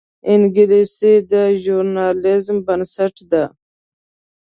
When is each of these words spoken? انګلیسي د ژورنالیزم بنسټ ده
انګلیسي 0.31 1.13
د 1.31 1.33
ژورنالیزم 1.61 2.57
بنسټ 2.67 3.15
ده 3.31 3.43